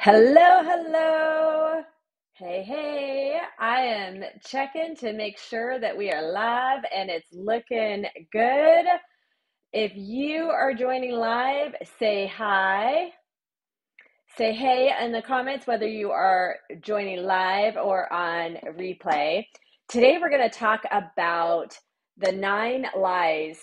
[0.00, 1.82] Hello, hello.
[2.34, 3.40] Hey, hey.
[3.60, 8.86] I am checking to make sure that we are live and it's looking good.
[9.72, 13.12] If you are joining live, say hi.
[14.38, 19.46] Say hey in the comments whether you are joining live or on replay.
[19.90, 21.78] Today we're going to talk about
[22.18, 23.58] the nine lies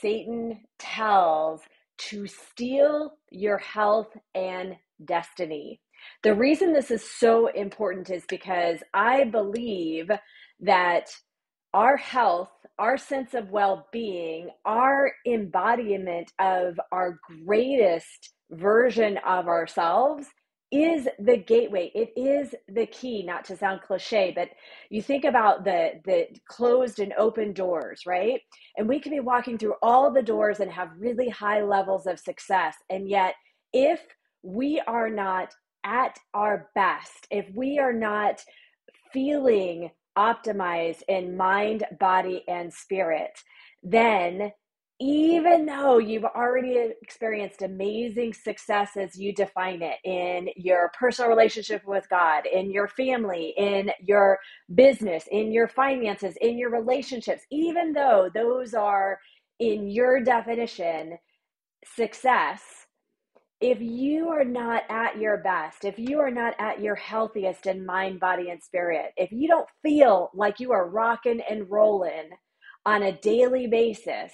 [0.00, 1.62] Satan tells
[1.98, 5.81] to steal your health and destiny.
[6.22, 10.10] The reason this is so important is because I believe
[10.60, 11.10] that
[11.74, 20.26] our health, our sense of well being, our embodiment of our greatest version of ourselves
[20.70, 21.92] is the gateway.
[21.94, 24.48] It is the key not to sound cliche but
[24.90, 28.40] you think about the the closed and open doors right?
[28.76, 32.18] And we can be walking through all the doors and have really high levels of
[32.18, 32.74] success.
[32.90, 33.34] And yet
[33.72, 34.00] if
[34.42, 37.26] we are not at our best.
[37.30, 38.42] If we are not
[39.12, 43.32] feeling optimized in mind body and spirit
[43.82, 44.52] then
[45.00, 51.82] even though you've already experienced amazing success as you define it in your personal relationship
[51.86, 54.38] with God, in your family, in your
[54.74, 59.18] business, in your finances, in your relationships, even though those are
[59.58, 61.18] in your definition
[61.96, 62.81] success,
[63.62, 67.86] if you are not at your best, if you are not at your healthiest in
[67.86, 72.30] mind, body, and spirit, if you don't feel like you are rocking and rolling
[72.86, 74.32] on a daily basis,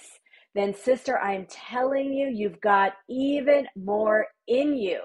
[0.55, 5.01] then sister, I'm telling you, you've got even more in you.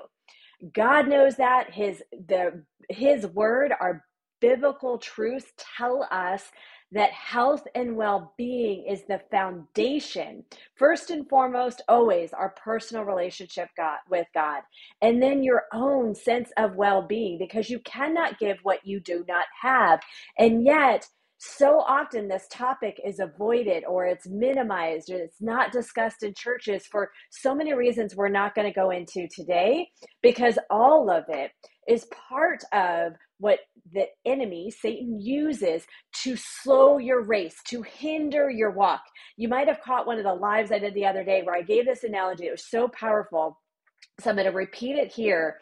[0.75, 4.05] God knows that his the his word our
[4.41, 6.45] biblical truths tell us
[6.95, 10.45] that health and well-being is the foundation
[10.77, 14.63] first and foremost always our personal relationship God, with god
[15.03, 19.45] and then your own sense of well-being because you cannot give what you do not
[19.61, 20.01] have
[20.39, 21.07] and yet
[21.45, 26.87] so often this topic is avoided or it's minimized or it's not discussed in churches
[26.87, 29.89] for so many reasons we're not going to go into today
[30.23, 31.51] because all of it
[31.87, 33.59] is part of what
[33.93, 39.03] the enemy satan uses to slow your race to hinder your walk.
[39.37, 41.63] You might have caught one of the lives i did the other day where i
[41.63, 43.61] gave this analogy it was so powerful.
[44.21, 45.59] So i'm going to repeat it here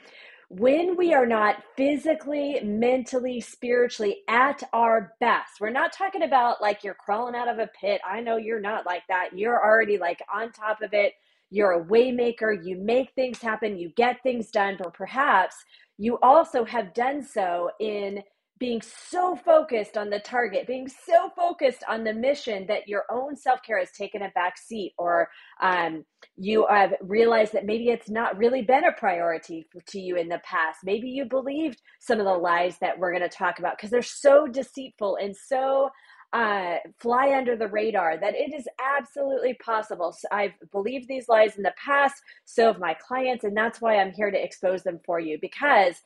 [0.58, 6.84] when we are not physically, mentally, spiritually at our best, we're not talking about like
[6.84, 8.02] you're crawling out of a pit.
[8.06, 9.30] I know you're not like that.
[9.34, 11.14] You're already like on top of it.
[11.50, 12.54] You're a waymaker.
[12.62, 13.78] You make things happen.
[13.78, 14.76] You get things done.
[14.78, 15.56] But perhaps
[15.96, 18.22] you also have done so in
[18.62, 23.34] being so focused on the target, being so focused on the mission that your own
[23.34, 25.28] self care has taken a back seat, or
[25.60, 26.04] um,
[26.36, 30.40] you have realized that maybe it's not really been a priority to you in the
[30.44, 30.78] past.
[30.84, 34.00] Maybe you believed some of the lies that we're going to talk about because they're
[34.00, 35.90] so deceitful and so
[36.32, 40.12] uh, fly under the radar that it is absolutely possible.
[40.12, 43.96] So I've believed these lies in the past, so have my clients, and that's why
[43.96, 45.96] I'm here to expose them for you because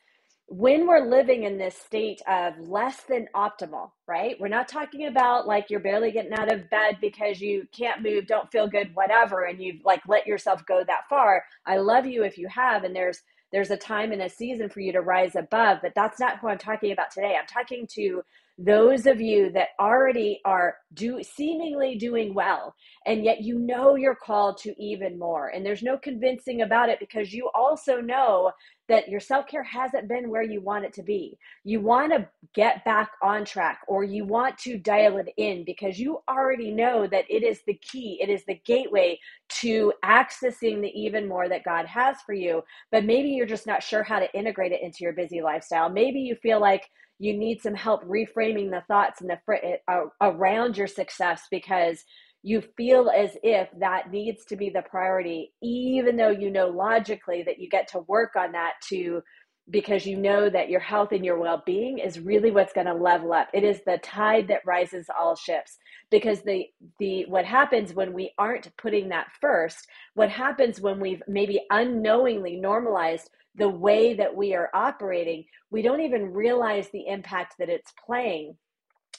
[0.48, 4.36] when we're living in this state of less than optimal, right?
[4.38, 8.26] We're not talking about like you're barely getting out of bed because you can't move,
[8.26, 11.44] don't feel good, whatever, and you've like let yourself go that far.
[11.66, 13.20] I love you if you have, and there's
[13.52, 16.48] there's a time and a season for you to rise above, but that's not who
[16.48, 17.36] I'm talking about today.
[17.40, 18.22] I'm talking to
[18.58, 22.74] those of you that already are do seemingly doing well
[23.06, 25.48] and yet you know you're called to even more.
[25.48, 28.52] And there's no convincing about it because you also know
[28.88, 31.36] that your self-care hasn't been where you want it to be.
[31.64, 35.98] You want to get back on track or you want to dial it in because
[35.98, 38.18] you already know that it is the key.
[38.22, 39.18] It is the gateway
[39.60, 42.62] to accessing the even more that god has for you.
[42.90, 45.90] But maybe you're just not sure how to integrate it into your busy lifestyle.
[45.90, 49.54] Maybe you feel like you need some help reframing the thoughts and the fr-
[49.88, 52.04] uh, around your success because
[52.42, 57.42] you feel as if that needs to be the priority even though you know logically
[57.42, 59.22] that you get to work on that to
[59.70, 63.32] because you know that your health and your well-being is really what's going to level
[63.32, 63.48] up.
[63.52, 65.76] It is the tide that rises all ships.
[66.08, 66.66] Because the
[67.00, 72.56] the what happens when we aren't putting that first what happens when we've maybe unknowingly
[72.56, 77.92] normalized the way that we are operating, we don't even realize the impact that it's
[78.04, 78.56] playing.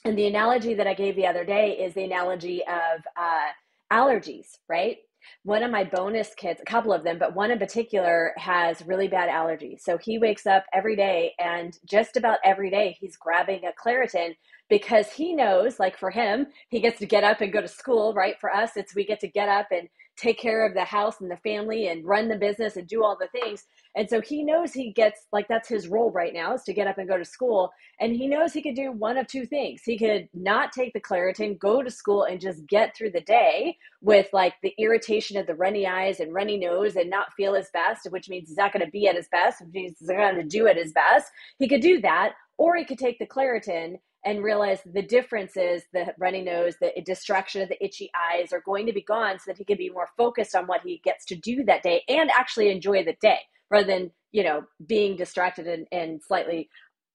[0.05, 3.47] And the analogy that I gave the other day is the analogy of uh,
[3.91, 4.97] allergies, right?
[5.43, 9.07] One of my bonus kids, a couple of them, but one in particular has really
[9.07, 9.81] bad allergies.
[9.81, 14.35] So he wakes up every day and just about every day he's grabbing a Claritin
[14.69, 18.13] because he knows, like for him, he gets to get up and go to school,
[18.13, 18.39] right?
[18.39, 21.29] For us, it's we get to get up and take care of the house and
[21.29, 23.65] the family and run the business and do all the things.
[23.95, 26.87] And so he knows he gets like that's his role right now is to get
[26.87, 27.71] up and go to school.
[27.99, 29.81] And he knows he could do one of two things.
[29.83, 33.77] He could not take the Claritin, go to school and just get through the day
[34.01, 37.69] with like the irritation of the runny eyes and runny nose and not feel his
[37.71, 40.17] best, which means he's not going to be at his best, which means he's not
[40.17, 41.31] going to do at his best.
[41.59, 42.33] He could do that.
[42.59, 43.97] Or he could take the Claritin
[44.27, 48.61] and realize the difference is the runny nose, the distraction of the itchy eyes are
[48.65, 51.23] going to be gone so that he can be more focused on what he gets
[51.23, 53.39] to do that day and actually enjoy the day
[53.71, 56.69] rather than, you know, being distracted and, and slightly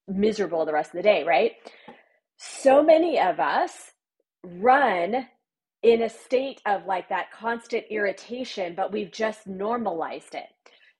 [0.08, 1.52] miserable the rest of the day, right?
[2.38, 3.92] So many of us
[4.42, 5.26] run
[5.82, 10.48] in a state of like that constant irritation, but we've just normalized it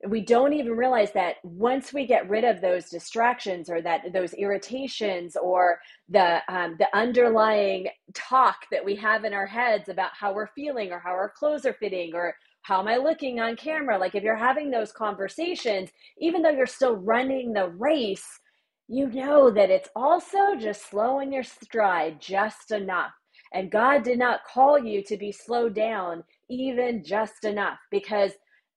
[0.08, 4.34] we don't even realize that once we get rid of those distractions or that those
[4.34, 5.78] irritations or
[6.08, 10.90] the um, the underlying talk that we have in our heads about how we're feeling
[10.90, 13.98] or how our clothes are fitting or how am I looking on camera?
[13.98, 18.26] Like if you're having those conversations, even though you're still running the race,
[18.88, 23.12] you know that it's also just slowing your stride just enough.
[23.54, 28.32] And God did not call you to be slowed down even just enough because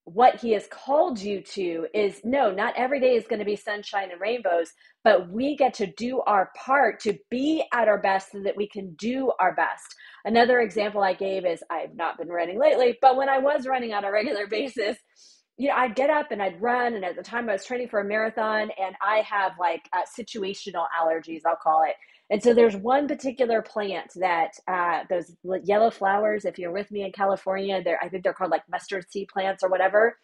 [0.05, 3.55] what he has called you to is no, not every day is going to be
[3.55, 4.71] sunshine and rainbows,
[5.03, 8.67] but we get to do our part to be at our best so that we
[8.69, 9.95] can do our best.
[10.23, 13.93] Another example I gave is I've not been running lately, but when I was running
[13.93, 14.97] on a regular basis,
[15.57, 16.95] you know, I'd get up and I'd run.
[16.95, 20.01] And at the time I was training for a marathon, and I have like uh,
[20.17, 21.95] situational allergies, I'll call it.
[22.29, 25.31] And so there's one particular plant that uh, those
[25.63, 29.05] yellow flowers, if you're with me in California, they're, I think they're called like mustard
[29.09, 30.17] seed plants or whatever.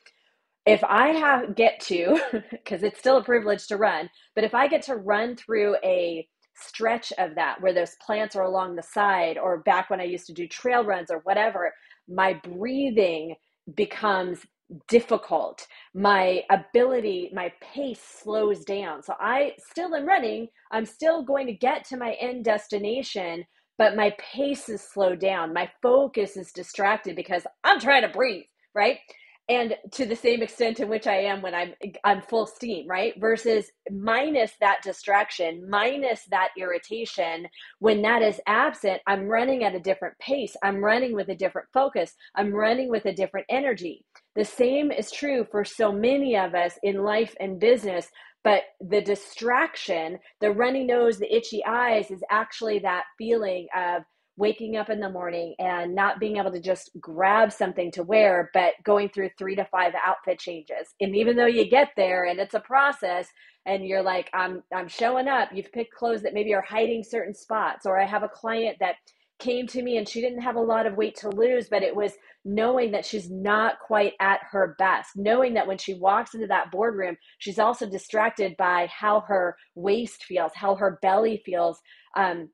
[0.65, 2.19] If I have get to,
[2.51, 6.27] because it's still a privilege to run, but if I get to run through a
[6.55, 10.25] stretch of that where those plants are along the side, or back when I used
[10.27, 11.71] to do trail runs or whatever,
[12.07, 13.35] my breathing
[13.75, 14.39] becomes
[14.87, 15.67] difficult.
[15.93, 19.03] My ability, my pace slows down.
[19.03, 20.47] So I still am running.
[20.71, 23.45] I'm still going to get to my end destination,
[23.77, 25.53] but my pace is slowed down.
[25.53, 28.45] My focus is distracted because I'm trying to breathe,
[28.75, 28.99] right?
[29.49, 31.73] And to the same extent in which I am when I'm
[32.03, 33.13] I'm full steam, right?
[33.19, 37.47] Versus minus that distraction, minus that irritation,
[37.79, 40.55] when that is absent, I'm running at a different pace.
[40.63, 42.13] I'm running with a different focus.
[42.35, 44.05] I'm running with a different energy.
[44.35, 48.07] The same is true for so many of us in life and business,
[48.43, 54.03] but the distraction, the runny nose, the itchy eyes is actually that feeling of
[54.37, 58.49] waking up in the morning and not being able to just grab something to wear,
[58.53, 60.87] but going through three to five outfit changes.
[60.99, 63.27] And even though you get there and it's a process
[63.65, 67.33] and you're like, I'm I'm showing up, you've picked clothes that maybe are hiding certain
[67.35, 68.95] spots, or I have a client that
[69.39, 71.95] came to me and she didn't have a lot of weight to lose, but it
[71.95, 72.13] was
[72.45, 76.71] knowing that she's not quite at her best, knowing that when she walks into that
[76.71, 81.79] boardroom, she's also distracted by how her waist feels, how her belly feels.
[82.15, 82.49] Um,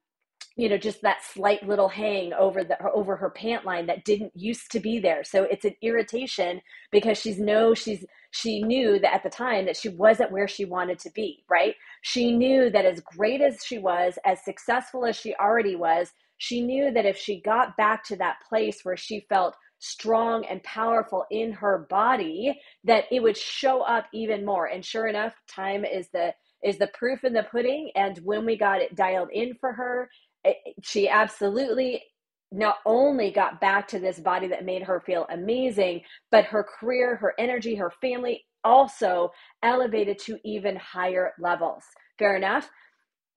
[0.58, 4.34] you know just that slight little hang over the over her pant line that didn't
[4.36, 5.24] used to be there.
[5.24, 6.62] So it's an irritation
[6.92, 10.66] because she's no she's she knew that at the time that she wasn't where she
[10.66, 11.76] wanted to be right?
[12.04, 16.62] She knew that as great as she was as successful as she already was she
[16.62, 21.26] knew that if she got back to that place where she felt strong and powerful
[21.32, 24.66] in her body that it would show up even more.
[24.66, 26.34] And sure enough time is the
[26.64, 27.92] is the proof in the pudding.
[27.96, 30.10] And when we got it dialed in for her
[30.84, 32.04] she absolutely
[32.52, 36.02] not only got back to this body that made her feel amazing,
[36.32, 39.32] but her career, her energy, her family also
[39.64, 41.84] elevated to even higher levels.
[42.18, 42.70] Fair enough?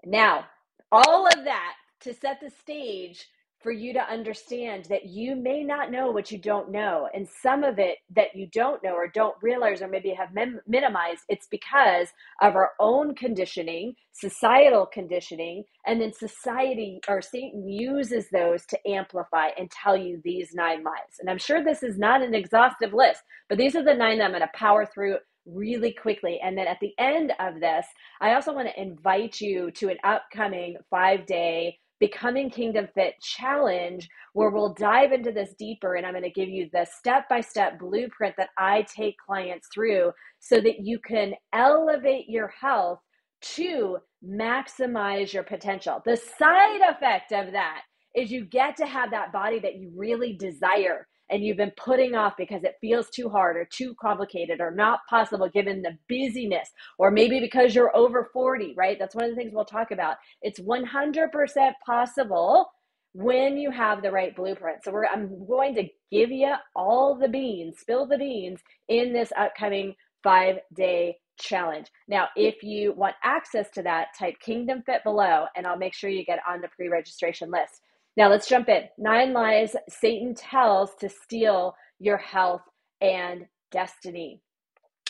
[0.04, 0.46] Now,
[0.92, 3.26] all of that to set the stage
[3.62, 7.08] for you to understand that you may not know what you don't know.
[7.12, 10.60] And some of it that you don't know or don't realize or maybe have mem-
[10.66, 12.08] minimized, it's because
[12.40, 19.48] of our own conditioning, societal conditioning, and then society or Satan uses those to amplify
[19.58, 21.18] and tell you these nine lies.
[21.20, 24.24] And I'm sure this is not an exhaustive list, but these are the nine that
[24.24, 26.40] I'm going to power through really quickly.
[26.42, 27.86] And then at the end of this,
[28.20, 34.08] I also want to invite you to an upcoming five day Becoming Kingdom Fit challenge
[34.32, 37.40] where we'll dive into this deeper and I'm going to give you the step by
[37.40, 43.00] step blueprint that I take clients through so that you can elevate your health
[43.42, 46.02] to maximize your potential.
[46.04, 47.82] The side effect of that
[48.14, 52.14] is you get to have that body that you really desire and you've been putting
[52.14, 56.68] off because it feels too hard or too complicated or not possible given the busyness,
[56.98, 58.98] or maybe because you're over 40, right?
[58.98, 60.16] That's one of the things we'll talk about.
[60.42, 62.70] It's 100% possible
[63.12, 64.84] when you have the right blueprint.
[64.84, 69.32] So we're I'm going to give you all the beans, spill the beans in this
[69.36, 69.94] upcoming
[70.24, 71.86] 5-day challenge.
[72.06, 76.10] Now, if you want access to that, type Kingdom Fit below and I'll make sure
[76.10, 77.80] you get on the pre-registration list.
[78.16, 78.84] Now, let's jump in.
[78.98, 82.62] Nine lies Satan tells to steal your health
[83.00, 84.42] and destiny.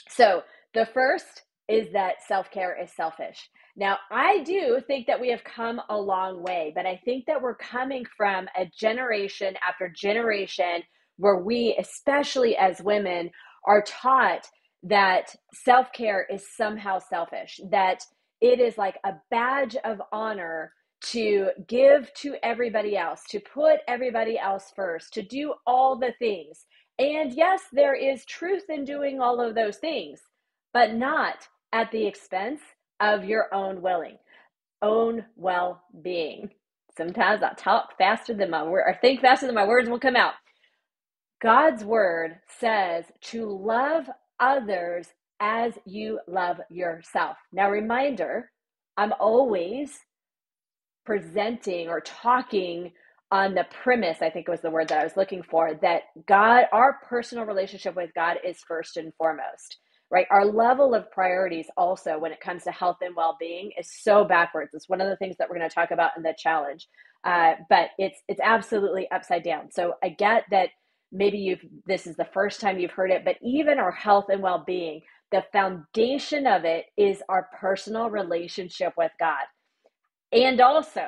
[0.09, 0.43] So,
[0.75, 3.49] the first is that self care is selfish.
[3.77, 7.41] Now, I do think that we have come a long way, but I think that
[7.41, 10.83] we're coming from a generation after generation
[11.17, 13.31] where we, especially as women,
[13.67, 14.47] are taught
[14.83, 18.05] that self care is somehow selfish, that
[18.41, 24.39] it is like a badge of honor to give to everybody else, to put everybody
[24.39, 26.67] else first, to do all the things.
[26.99, 30.21] And yes, there is truth in doing all of those things,
[30.75, 32.61] but not at the expense
[33.01, 34.19] of your own willing,
[34.83, 36.51] own well being.
[36.97, 40.17] Sometimes I talk faster than my word, or think faster than my words will come
[40.17, 40.35] out.
[41.43, 44.07] God's word says to love
[44.41, 45.09] others
[45.41, 47.37] as you love yourself.
[47.53, 48.51] Now, reminder,
[48.97, 50.01] I'm always
[51.11, 52.93] presenting or talking
[53.33, 56.67] on the premise, I think was the word that I was looking for, that God,
[56.73, 59.79] our personal relationship with God is first and foremost
[60.11, 60.27] right?
[60.31, 64.75] Our level of priorities also when it comes to health and well-being is so backwards.
[64.75, 66.87] It's one of the things that we're going to talk about in the challenge.
[67.25, 69.71] Uh, but it's it's absolutely upside down.
[69.71, 70.71] So I get that
[71.13, 74.43] maybe you've this is the first time you've heard it, but even our health and
[74.43, 75.03] well-being,
[75.33, 79.45] the foundation of it is our personal relationship with God.
[80.33, 81.07] And also,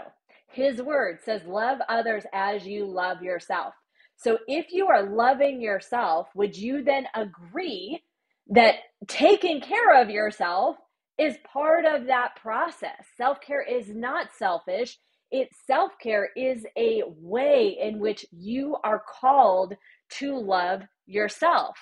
[0.49, 3.75] his word says, Love others as you love yourself.
[4.17, 8.03] So if you are loving yourself, would you then agree
[8.49, 8.77] that
[9.09, 10.77] taking care of yourself
[11.19, 13.07] is part of that process.
[13.17, 14.99] Self care is not selfish.
[15.31, 19.75] It self care is a way in which you are called
[20.19, 21.77] to love yourself.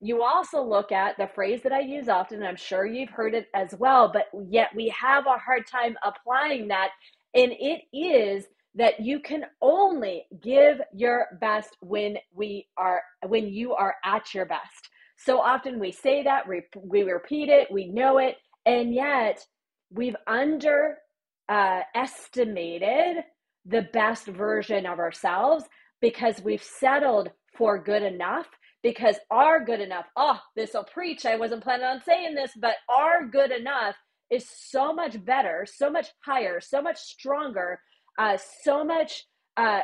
[0.00, 3.48] You also look at the phrase that I use often, I'm sure you've heard it
[3.54, 6.90] as well, but yet we have a hard time applying that.
[7.34, 13.74] And it is that you can only give your best when we are when you
[13.74, 14.88] are at your best
[15.18, 19.44] so often we say that, we, we repeat it, we know it, and yet
[19.90, 21.08] we've underestimated
[21.48, 23.22] uh,
[23.66, 25.64] the best version of ourselves
[26.00, 28.46] because we've settled for good enough
[28.82, 31.26] because our good enough, oh, this will preach.
[31.26, 33.96] I wasn't planning on saying this, but our good enough
[34.30, 37.80] is so much better, so much higher, so much stronger,
[38.18, 39.24] uh, so much,
[39.56, 39.80] uh,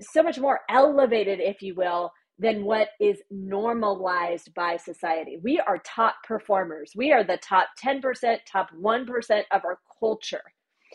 [0.00, 5.38] so much more elevated, if you will, than what is normalized by society.
[5.42, 6.92] We are top performers.
[6.96, 10.42] We are the top 10%, top 1% of our culture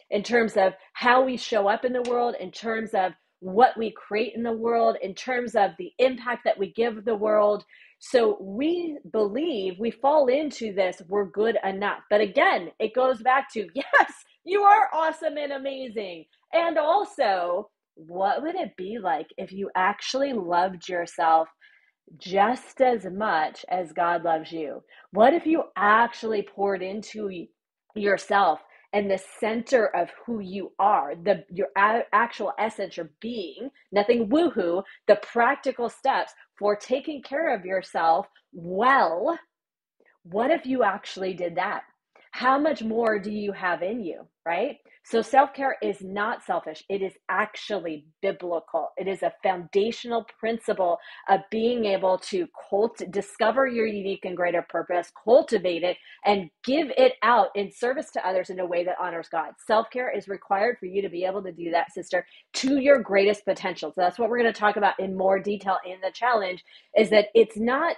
[0.09, 3.91] in terms of how we show up in the world, in terms of what we
[3.91, 7.63] create in the world, in terms of the impact that we give the world.
[7.99, 11.99] So we believe we fall into this, we're good enough.
[12.09, 14.13] But again, it goes back to yes,
[14.43, 16.25] you are awesome and amazing.
[16.53, 21.47] And also, what would it be like if you actually loved yourself
[22.17, 24.83] just as much as God loves you?
[25.11, 27.47] What if you actually poured into
[27.95, 28.59] yourself
[28.95, 31.67] and the center of who you are, the your
[32.13, 39.37] actual essence, your being, nothing woohoo, the practical steps for taking care of yourself well?
[40.23, 41.83] What if you actually did that?
[42.31, 44.77] How much more do you have in you, right?
[45.05, 46.83] So self care is not selfish.
[46.89, 48.89] It is actually biblical.
[48.97, 50.97] It is a foundational principle
[51.29, 56.87] of being able to cult- discover your unique and greater purpose, cultivate it, and give
[56.97, 59.51] it out in service to others in a way that honors God.
[59.67, 62.99] Self care is required for you to be able to do that, sister, to your
[62.99, 63.91] greatest potential.
[63.91, 66.63] So that's what we're going to talk about in more detail in the challenge.
[66.97, 67.95] Is that it's not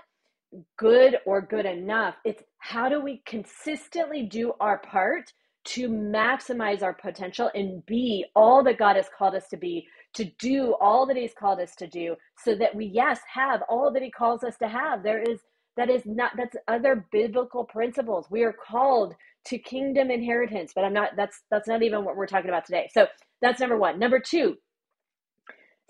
[0.78, 2.16] good or good enough.
[2.26, 5.32] It's how do we consistently do our part
[5.68, 10.26] to maximize our potential and be all that God has called us to be, to
[10.40, 14.04] do all that He's called us to do, so that we, yes, have all that
[14.04, 15.04] He calls us to have.
[15.04, 15.40] There is
[15.78, 18.28] that is not that's other biblical principles.
[18.32, 19.16] We are called
[19.48, 22.90] to kingdom inheritance, but I'm not that's that's not even what we're talking about today.
[22.94, 23.08] So
[23.42, 24.00] that's number one.
[24.00, 24.56] Number two,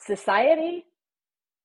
[0.01, 0.85] society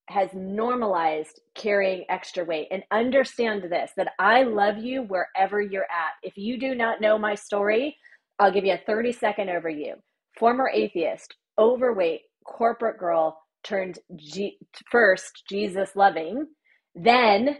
[0.09, 6.15] has normalized carrying extra weight and understand this that I love you wherever you're at.
[6.23, 7.97] If you do not know my story,
[8.39, 9.95] I'll give you a 30 second overview.
[10.39, 14.59] Former atheist, overweight, corporate girl turned G-
[14.91, 16.47] first Jesus loving,
[16.95, 17.59] then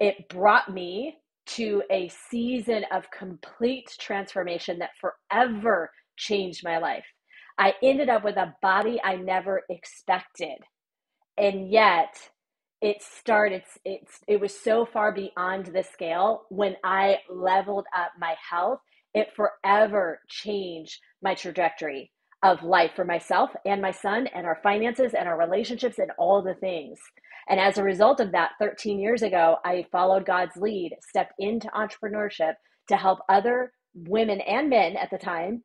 [0.00, 7.04] it brought me to a season of complete transformation that forever changed my life.
[7.58, 10.58] I ended up with a body I never expected.
[11.38, 12.16] And yet,
[12.82, 18.34] it started it's it was so far beyond the scale when I leveled up my
[18.50, 18.80] health,
[19.14, 22.10] it forever changed my trajectory
[22.42, 26.42] of life for myself and my son and our finances and our relationships and all
[26.42, 26.98] the things.
[27.48, 31.68] And as a result of that, 13 years ago, I followed God's lead, stepped into
[31.68, 32.54] entrepreneurship
[32.88, 35.62] to help other women and men at the time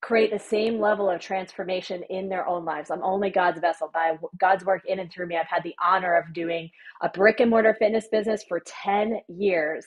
[0.00, 2.90] create the same level of transformation in their own lives.
[2.90, 3.90] I'm only God's vessel.
[3.92, 6.70] By God's work in and through me, I've had the honor of doing
[7.02, 9.84] a brick and mortar fitness business for 10 years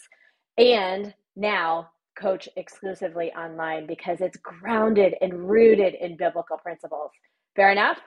[0.58, 1.90] and now
[2.20, 7.10] coach exclusively online because it's grounded and rooted in biblical principles.
[7.56, 8.00] Fair enough?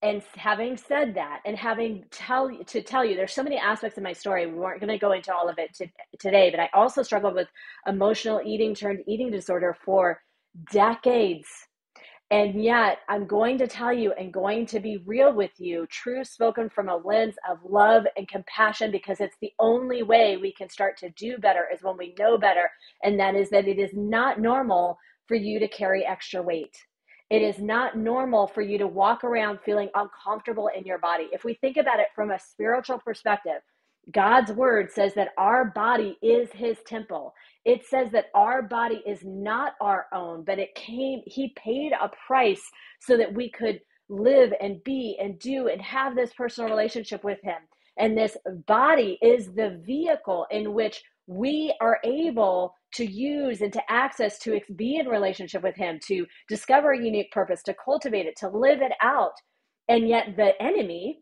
[0.00, 4.04] And having said that, and having tell to tell you, there's so many aspects of
[4.04, 4.46] my story.
[4.46, 5.88] We weren't going to go into all of it to,
[6.20, 7.48] today, but I also struggled with
[7.86, 10.20] emotional eating turned eating disorder for
[10.72, 11.48] decades.
[12.30, 16.24] And yet, I'm going to tell you and going to be real with you, true
[16.24, 20.68] spoken from a lens of love and compassion, because it's the only way we can
[20.68, 22.70] start to do better is when we know better.
[23.02, 26.76] And that is that it is not normal for you to carry extra weight.
[27.30, 31.28] It is not normal for you to walk around feeling uncomfortable in your body.
[31.32, 33.62] If we think about it from a spiritual perspective,
[34.12, 37.34] God's word says that our body is his temple.
[37.64, 42.10] It says that our body is not our own, but it came, he paid a
[42.26, 42.62] price
[43.00, 47.38] so that we could live and be and do and have this personal relationship with
[47.42, 47.58] him.
[47.98, 48.36] And this
[48.66, 54.58] body is the vehicle in which we are able to use and to access to
[54.76, 58.80] be in relationship with him, to discover a unique purpose, to cultivate it, to live
[58.80, 59.32] it out.
[59.88, 61.18] And yet the enemy,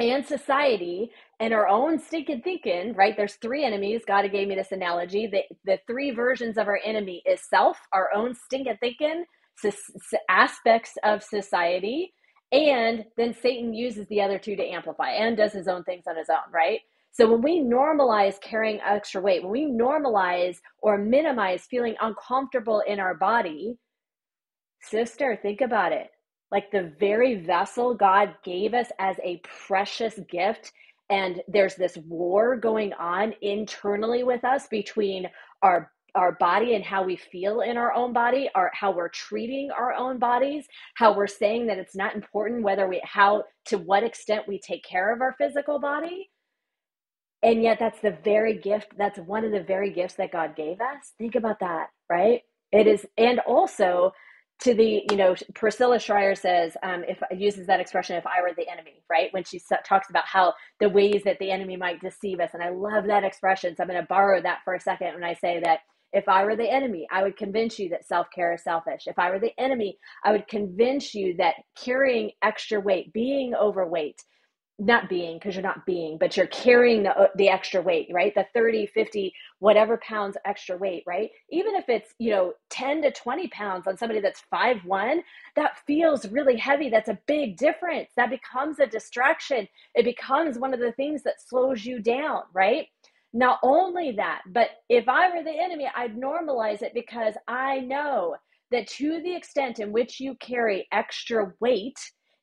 [0.00, 3.16] and society and our own stinking thinking, right?
[3.16, 4.02] There's three enemies.
[4.06, 5.26] God gave me this analogy.
[5.26, 9.24] The, the three versions of our enemy is self, our own stinking thinking,
[10.28, 12.12] aspects of society,
[12.52, 16.16] and then Satan uses the other two to amplify and does his own things on
[16.16, 16.80] his own, right?
[17.10, 23.00] So when we normalize carrying extra weight, when we normalize or minimize feeling uncomfortable in
[23.00, 23.76] our body,
[24.80, 26.10] sister, think about it
[26.50, 30.72] like the very vessel God gave us as a precious gift.
[31.10, 35.28] And there's this war going on internally with us between
[35.62, 39.70] our our body and how we feel in our own body, our how we're treating
[39.70, 44.02] our own bodies, how we're saying that it's not important whether we how to what
[44.02, 46.30] extent we take care of our physical body.
[47.42, 50.80] And yet that's the very gift, that's one of the very gifts that God gave
[50.80, 51.12] us.
[51.18, 52.42] Think about that, right?
[52.72, 54.12] It is, and also
[54.60, 58.52] to the you know priscilla shirer says um, if uses that expression if i were
[58.56, 59.32] the enemy right?
[59.32, 62.70] When she talks about how the ways that the enemy might deceive us and i
[62.70, 65.60] love that expression so i'm going to borrow that for a second when i say
[65.64, 65.80] that
[66.12, 69.04] if i were the enemy i would convince you that self-care is selfish.
[69.06, 74.22] If i were the enemy i would convince you that carrying extra weight being overweight
[74.78, 78.34] not being because you're not being but you're carrying the uh, the extra weight right?
[78.34, 81.30] The 30 50 whatever pounds extra weight right?
[81.50, 85.22] Even if it's you know 10 to 20 pounds on somebody that's five one
[85.56, 86.88] that feels really heavy.
[86.90, 88.10] That's a big difference.
[88.16, 89.66] That becomes a distraction.
[89.94, 92.86] It becomes one of the things that slows you down right?
[93.32, 98.36] Not only that but if i were the enemy i'd normalize it because i know
[98.70, 101.98] that to the extent in which you carry extra weight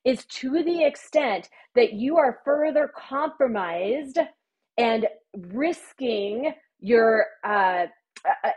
[0.06, 4.18] is to the extent that you are further compromised
[4.78, 7.86] and risking your uh,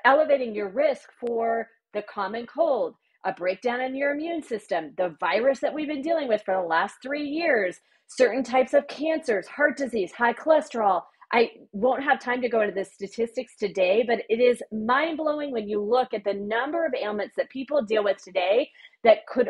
[0.05, 5.59] elevating your risk for the common cold, a breakdown in your immune system, the virus
[5.59, 9.75] that we've been dealing with for the last three years, certain types of cancers, heart
[9.75, 11.01] disease, high cholesterol.
[11.31, 15.51] I won't have time to go into the statistics today, but it is mind blowing
[15.51, 18.69] when you look at the number of ailments that people deal with today
[19.03, 19.49] that could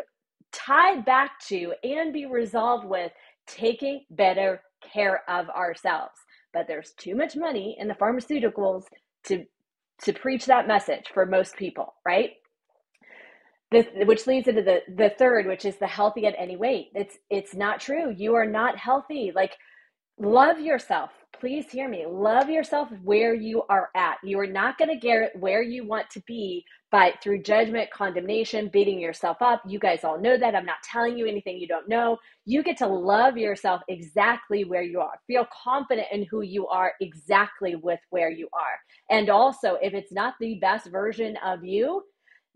[0.52, 3.12] tie back to and be resolved with
[3.46, 6.14] taking better care of ourselves.
[6.52, 8.84] But there's too much money in the pharmaceuticals
[9.24, 9.44] to
[10.02, 12.30] to preach that message for most people, right?
[13.70, 16.88] This, which leads into the the third, which is the healthy at any weight.
[16.94, 18.12] It's it's not true.
[18.16, 19.32] You are not healthy.
[19.34, 19.56] Like
[20.18, 21.10] love yourself
[21.40, 22.04] please hear me.
[22.06, 24.18] Love yourself where you are at.
[24.22, 28.68] You are not going to get where you want to be by through judgment, condemnation,
[28.72, 29.62] beating yourself up.
[29.66, 30.54] You guys all know that.
[30.54, 32.18] I'm not telling you anything you don't know.
[32.44, 35.18] You get to love yourself exactly where you are.
[35.26, 38.78] Feel confident in who you are exactly with where you are.
[39.16, 42.02] And also, if it's not the best version of you,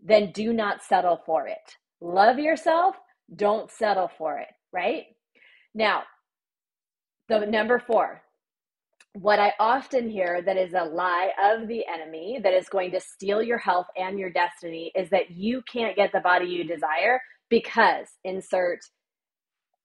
[0.03, 1.75] then do not settle for it.
[2.01, 2.95] Love yourself,
[3.35, 5.05] don't settle for it, right?
[5.73, 6.03] Now,
[7.27, 8.21] the number 4,
[9.15, 12.99] what I often hear that is a lie of the enemy that is going to
[12.99, 17.21] steal your health and your destiny is that you can't get the body you desire
[17.49, 18.79] because insert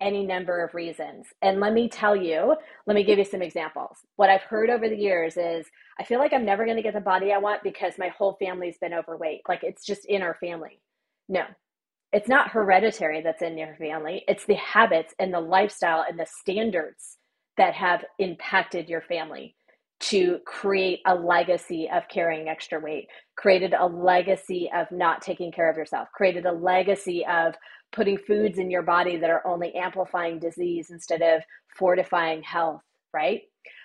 [0.00, 1.26] any number of reasons.
[1.42, 3.98] And let me tell you, let me give you some examples.
[4.16, 5.66] What I've heard over the years is
[6.00, 8.36] I feel like I'm never going to get the body I want because my whole
[8.40, 9.42] family's been overweight.
[9.48, 10.80] Like it's just in our family.
[11.28, 11.44] No,
[12.12, 14.24] it's not hereditary that's in your family.
[14.26, 17.18] It's the habits and the lifestyle and the standards
[17.56, 19.56] that have impacted your family
[20.00, 25.70] to create a legacy of carrying extra weight, created a legacy of not taking care
[25.70, 27.54] of yourself, created a legacy of
[27.92, 31.42] putting foods in your body that are only amplifying disease instead of
[31.76, 32.82] fortifying health,
[33.12, 33.42] right?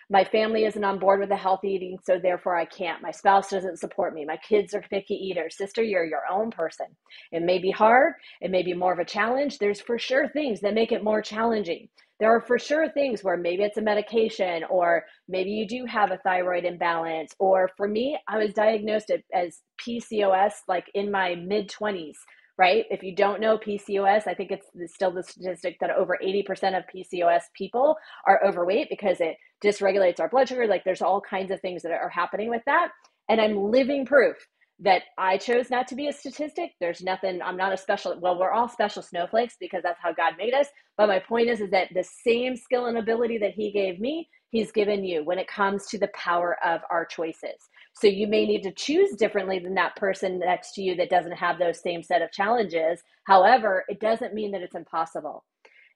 [0.09, 3.01] My family isn't on board with the healthy eating, so therefore I can't.
[3.01, 4.23] My spouse doesn't support me.
[4.23, 5.57] My kids are picky eaters.
[5.57, 6.85] Sister, you're your own person.
[7.31, 9.57] It may be hard, it may be more of a challenge.
[9.57, 11.89] There's for sure things that make it more challenging.
[12.19, 16.11] There are for sure things where maybe it's a medication, or maybe you do have
[16.11, 17.33] a thyroid imbalance.
[17.39, 22.15] Or for me, I was diagnosed as PCOS like in my mid 20s
[22.57, 22.85] right?
[22.89, 26.83] If you don't know PCOS, I think it's still the statistic that over 80% of
[26.93, 27.97] PCOS people
[28.27, 30.67] are overweight because it dysregulates our blood sugar.
[30.67, 32.89] Like there's all kinds of things that are happening with that.
[33.27, 34.37] And I'm living proof
[34.79, 36.71] that I chose not to be a statistic.
[36.79, 40.33] There's nothing, I'm not a special, well, we're all special snowflakes because that's how God
[40.37, 40.67] made us.
[40.97, 44.29] But my point is, is that the same skill and ability that He gave me,
[44.51, 47.69] He's given you when it comes to the power of our choices.
[47.95, 51.33] So you may need to choose differently than that person next to you that doesn't
[51.33, 53.01] have those same set of challenges.
[53.25, 55.45] However, it doesn't mean that it's impossible.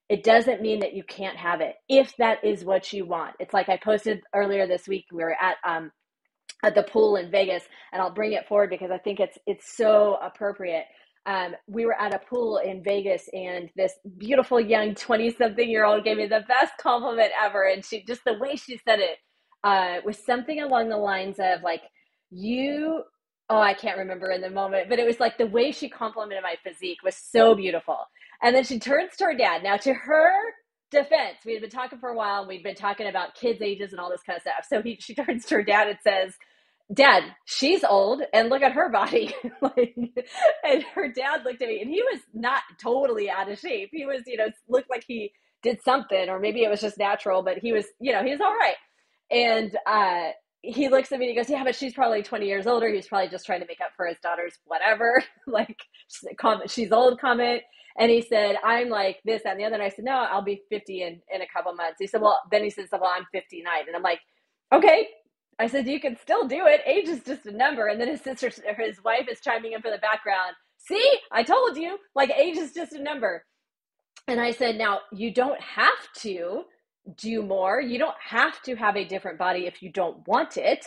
[0.09, 3.35] It doesn't mean that you can't have it if that is what you want.
[3.39, 5.05] It's like I posted earlier this week.
[5.11, 5.91] We were at um,
[6.63, 9.75] at the pool in Vegas, and I'll bring it forward because I think it's it's
[9.75, 10.85] so appropriate.
[11.25, 15.85] Um, we were at a pool in Vegas, and this beautiful young twenty something year
[15.85, 19.17] old gave me the best compliment ever, and she just the way she said it
[19.63, 21.83] uh, was something along the lines of like
[22.31, 23.03] you
[23.49, 26.43] oh i can't remember in the moment but it was like the way she complimented
[26.43, 27.97] my physique was so beautiful.
[28.43, 29.63] And then she turns to her dad.
[29.63, 30.31] Now to her
[30.91, 33.91] defense we had been talking for a while and we'd been talking about kids ages
[33.91, 34.65] and all this kind of stuff.
[34.69, 36.35] So he, she turns to her dad and says
[36.93, 39.95] dad she's old and look at her body like
[40.63, 44.05] and her dad looked at me and he was not totally out of shape he
[44.05, 45.31] was you know looked like he
[45.63, 48.41] did something or maybe it was just natural but he was you know he was
[48.41, 48.75] all right
[49.31, 50.29] and uh,
[50.61, 52.89] he looks at me and he goes, Yeah, but she's probably 20 years older.
[52.89, 55.77] He's probably just trying to make up for his daughter's whatever, like
[56.39, 57.61] comment, she's old comment.
[57.99, 59.75] And he said, I'm like this, that, and the other.
[59.75, 61.97] And I said, No, I'll be 50 in, in a couple months.
[61.99, 63.65] He said, Well, then he says, Well, I'm 59.
[63.87, 64.19] And I'm like,
[64.73, 65.07] Okay.
[65.59, 66.81] I said, You can still do it.
[66.85, 67.87] Age is just a number.
[67.87, 70.55] And then his sister, his wife is chiming in for the background.
[70.77, 73.43] See, I told you, like age is just a number.
[74.27, 76.63] And I said, Now, you don't have to
[77.17, 77.81] do more.
[77.81, 80.85] You don't have to have a different body if you don't want it.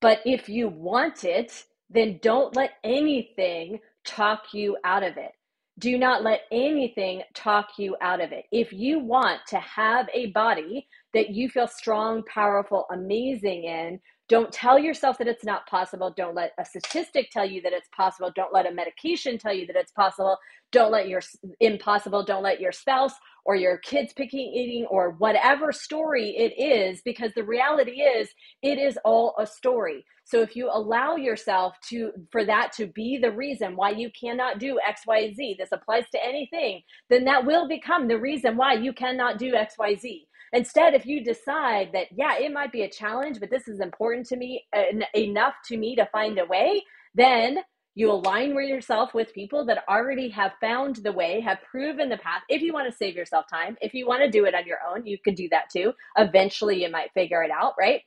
[0.00, 5.32] But if you want it, then don't let anything talk you out of it.
[5.78, 8.46] Do not let anything talk you out of it.
[8.50, 14.52] If you want to have a body that you feel strong, powerful, amazing in, don't
[14.52, 16.12] tell yourself that it's not possible.
[16.16, 18.32] Don't let a statistic tell you that it's possible.
[18.34, 20.36] Don't let a medication tell you that it's possible.
[20.72, 21.22] Don't let your
[21.60, 23.12] impossible, don't let your spouse
[23.44, 28.28] or your kids picking eating or whatever story it is, because the reality is
[28.62, 30.04] it is all a story.
[30.24, 34.58] So if you allow yourself to for that to be the reason why you cannot
[34.58, 39.38] do XYZ, this applies to anything, then that will become the reason why you cannot
[39.38, 40.26] do XYZ.
[40.56, 44.26] Instead, if you decide that, yeah, it might be a challenge, but this is important
[44.26, 46.82] to me uh, enough to me to find a way,
[47.14, 47.58] then
[47.94, 52.42] you align yourself with people that already have found the way, have proven the path.
[52.48, 54.78] If you want to save yourself time, if you want to do it on your
[54.90, 55.92] own, you can do that too.
[56.16, 58.00] Eventually, you might figure it out, right?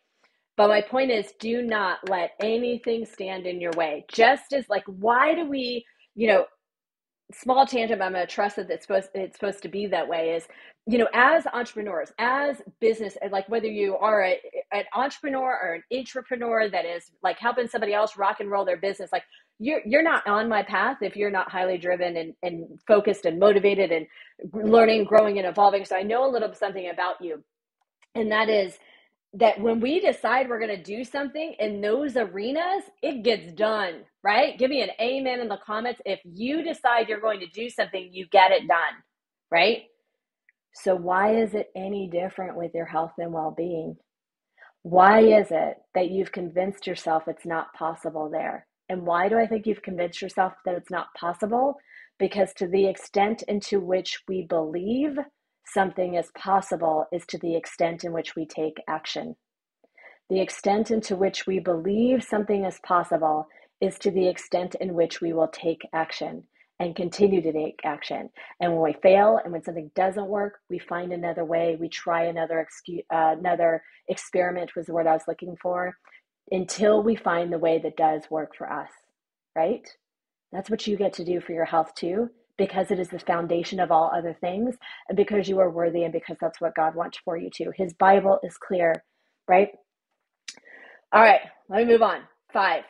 [0.57, 4.05] But my point is, do not let anything stand in your way.
[4.11, 5.85] Just as, like, why do we,
[6.15, 6.45] you know,
[7.33, 10.31] small tangent, I'm going to trust that it's supposed, it's supposed to be that way
[10.31, 10.47] is
[10.87, 14.39] you know, as entrepreneurs, as business, like whether you are a,
[14.73, 18.77] an entrepreneur or an entrepreneur that is like helping somebody else rock and roll their
[18.77, 19.23] business, like
[19.59, 23.39] you're you're not on my path if you're not highly driven and, and focused and
[23.39, 24.07] motivated and
[24.51, 25.85] learning, growing, and evolving.
[25.85, 27.43] So I know a little something about you,
[28.15, 28.79] and that is
[29.33, 34.03] that when we decide we're going to do something in those arenas, it gets done,
[34.23, 34.57] right?
[34.57, 36.01] Give me an amen in the comments.
[36.05, 39.03] If you decide you're going to do something, you get it done,
[39.51, 39.83] right?
[40.73, 43.97] So, why is it any different with your health and well being?
[44.83, 48.65] Why is it that you've convinced yourself it's not possible there?
[48.87, 51.75] And why do I think you've convinced yourself that it's not possible?
[52.17, 55.17] Because to the extent into which we believe
[55.73, 59.35] something is possible is to the extent in which we take action.
[60.29, 63.47] The extent into which we believe something is possible
[63.81, 66.43] is to the extent in which we will take action.
[66.79, 68.29] and continue to take action.
[68.61, 71.77] And when we fail and when something doesn't work, we find another way.
[71.79, 75.95] We try another excuse, uh, another experiment was the word I was looking for
[76.51, 78.89] until we find the way that does work for us,
[79.55, 79.87] right?
[80.51, 82.29] That's what you get to do for your health too,
[82.59, 84.77] because it is the foundation of all other things,
[85.09, 87.73] and because you are worthy, and because that's what God wants for you too.
[87.77, 89.03] His Bible is clear,
[89.49, 89.69] right?
[91.11, 92.21] All right, let me move on.
[92.53, 92.83] Five.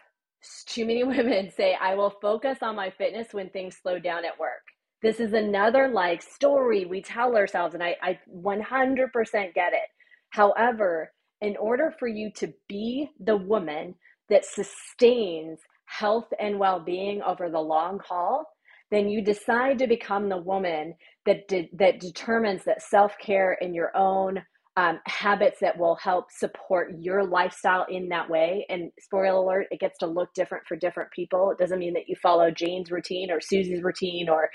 [0.67, 4.39] Too many women say, I will focus on my fitness when things slow down at
[4.39, 4.63] work.
[5.01, 9.11] This is another like story we tell ourselves, and I, I 100%
[9.55, 9.89] get it.
[10.31, 13.95] However, in order for you to be the woman
[14.29, 18.45] that sustains health and well being over the long haul,
[18.91, 23.73] then you decide to become the woman that, de- that determines that self care in
[23.73, 24.41] your own
[24.77, 28.65] um, habits that will help support your lifestyle in that way.
[28.69, 31.51] And spoiler alert, it gets to look different for different people.
[31.51, 34.49] It doesn't mean that you follow Jane's routine or Susie's routine or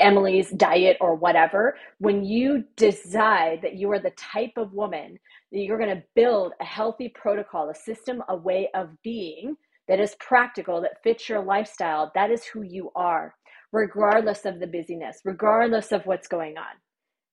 [0.00, 1.76] Emily's diet or whatever.
[1.98, 5.18] When you decide that you are the type of woman
[5.52, 9.56] that you're going to build a healthy protocol, a system, a way of being
[9.88, 13.34] that is practical, that fits your lifestyle, that is who you are,
[13.72, 16.74] regardless of the busyness, regardless of what's going on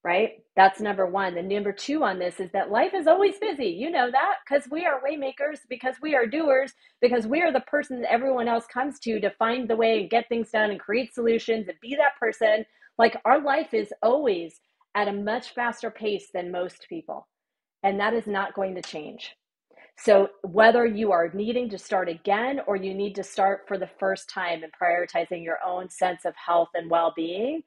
[0.03, 0.43] right?
[0.55, 1.35] That's number one.
[1.35, 3.67] The number two on this is that life is always busy.
[3.67, 7.59] You know that because we are waymakers, because we are doers, because we are the
[7.61, 10.79] person that everyone else comes to to find the way and get things done and
[10.79, 12.65] create solutions and be that person.
[12.97, 14.59] Like our life is always
[14.95, 17.27] at a much faster pace than most people.
[17.83, 19.35] And that is not going to change.
[20.03, 23.89] So, whether you are needing to start again or you need to start for the
[23.99, 27.63] first time in prioritizing your own sense of health and well being,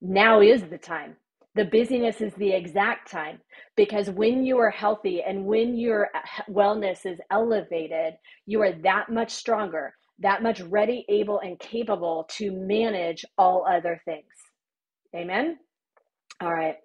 [0.00, 1.16] now is the time
[1.56, 3.38] the busyness is the exact time
[3.76, 6.10] because when you are healthy and when your
[6.50, 8.12] wellness is elevated,
[8.44, 14.00] you are that much stronger, that much ready, able, and capable to manage all other
[14.04, 14.26] things.
[15.14, 15.58] Amen.
[16.42, 16.76] All right.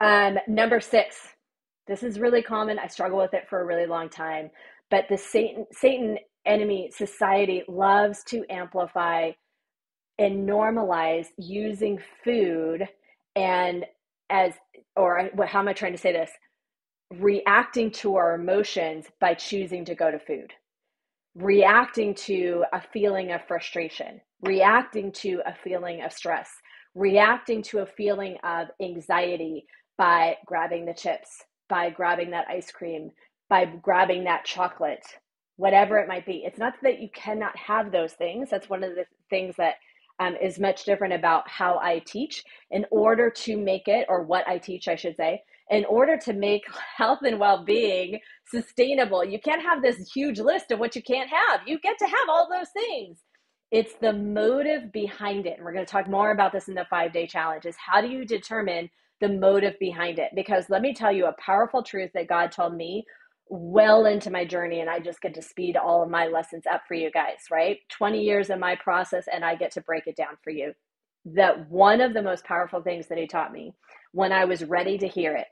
[0.00, 1.16] Um, number six.
[1.92, 2.78] This is really common.
[2.78, 4.50] I struggle with it for a really long time.
[4.90, 9.32] But the Satan, Satan enemy society loves to amplify
[10.18, 12.88] and normalize using food
[13.36, 13.84] and
[14.30, 14.54] as
[14.96, 16.30] or how am i trying to say this?
[17.10, 20.50] Reacting to our emotions by choosing to go to food.
[21.34, 24.18] Reacting to a feeling of frustration.
[24.40, 26.48] Reacting to a feeling of stress.
[26.94, 29.66] Reacting to a feeling of anxiety
[29.98, 33.10] by grabbing the chips by grabbing that ice cream
[33.48, 35.04] by grabbing that chocolate
[35.56, 38.94] whatever it might be it's not that you cannot have those things that's one of
[38.94, 39.74] the things that
[40.22, 44.46] um, is much different about how I teach in order to make it, or what
[44.48, 46.62] I teach, I should say, in order to make
[46.96, 49.24] health and well being sustainable.
[49.24, 51.60] You can't have this huge list of what you can't have.
[51.66, 53.18] You get to have all those things.
[53.70, 55.54] It's the motive behind it.
[55.56, 58.00] And we're going to talk more about this in the five day challenge is how
[58.00, 58.90] do you determine
[59.22, 60.32] the motive behind it?
[60.36, 63.06] Because let me tell you a powerful truth that God told me
[63.50, 66.82] well into my journey and I just get to speed all of my lessons up
[66.88, 67.78] for you guys, right?
[67.90, 70.74] 20 years in my process and I get to break it down for you.
[71.26, 73.74] That one of the most powerful things that he taught me
[74.12, 75.48] when I was ready to hear it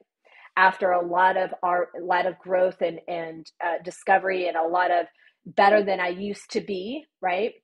[0.58, 4.68] after a lot of art, a lot of growth and, and uh, discovery and a
[4.68, 5.06] lot of
[5.46, 7.54] better than I used to be, right?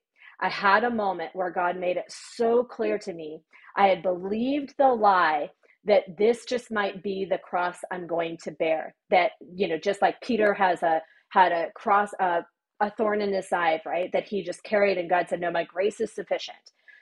[0.40, 3.42] I had a moment where God made it so clear to me.
[3.77, 5.51] I had believed the lie
[5.87, 8.94] that this just might be the cross I'm going to bear.
[9.11, 12.44] That, you know, just like Peter has a had a cross a,
[12.81, 14.11] a thorn in his side, right?
[14.12, 16.59] That he just carried and God said, No, my grace is sufficient.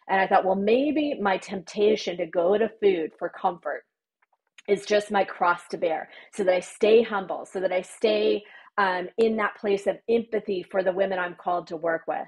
[0.08, 3.84] And I thought, well, maybe my temptation to go to food for comfort
[4.68, 8.42] is just my cross to bear so that I stay humble, so that I stay
[8.78, 12.26] um, in that place of empathy for the women I'm called to work with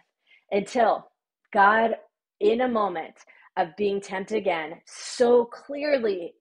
[0.50, 1.10] until
[1.52, 1.92] God,
[2.40, 3.14] in a moment
[3.56, 6.34] of being tempted again, so clearly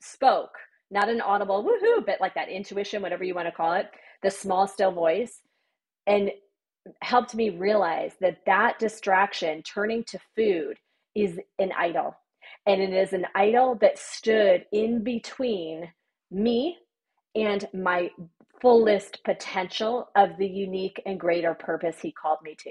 [0.00, 0.54] spoke,
[0.90, 3.86] not an audible woohoo, but like that intuition, whatever you want to call it,
[4.22, 5.40] the small, still voice,
[6.06, 6.30] and
[7.02, 10.78] helped me realize that that distraction, turning to food,
[11.14, 12.16] is an idol.
[12.66, 15.88] And it is an idol that stood in between
[16.30, 16.78] me
[17.34, 18.10] and my
[18.60, 22.70] fullest potential of the unique and greater purpose he called me to.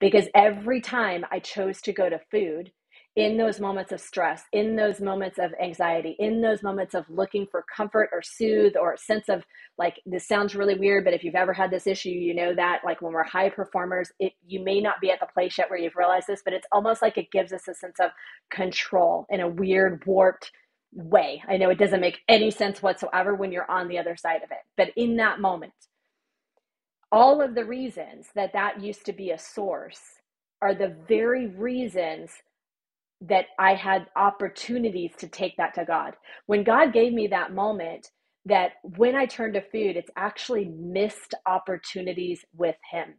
[0.00, 2.70] Because every time I chose to go to food,
[3.16, 7.46] in those moments of stress, in those moments of anxiety, in those moments of looking
[7.46, 9.44] for comfort or soothe or a sense of
[9.78, 12.80] like this sounds really weird, but if you've ever had this issue, you know that
[12.84, 15.78] like when we're high performers, it you may not be at the place yet where
[15.78, 18.10] you've realized this, but it's almost like it gives us a sense of
[18.50, 20.50] control in a weird, warped
[20.92, 21.40] way.
[21.48, 24.50] I know it doesn't make any sense whatsoever when you're on the other side of
[24.50, 25.72] it, but in that moment,
[27.12, 30.00] all of the reasons that that used to be a source
[30.60, 32.30] are the very reasons
[33.22, 36.14] that I had opportunities to take that to God.
[36.46, 38.08] When God gave me that moment,
[38.46, 43.14] that when I turn to food, it's actually missed opportunities with Him.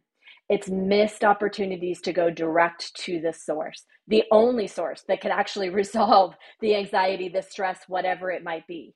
[0.48, 5.70] It's missed opportunities to go direct to the source, the only source that could actually
[5.72, 8.94] resolve the anxiety, the stress, whatever it might be.